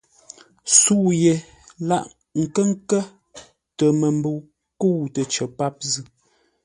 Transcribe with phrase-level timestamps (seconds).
[0.77, 1.33] Sə̌u yé
[1.87, 2.05] lâʼ
[2.41, 3.01] nkə́-kə̂
[3.77, 4.37] tə məmbəu
[4.79, 6.03] kə̂u təcər páp zʉ́.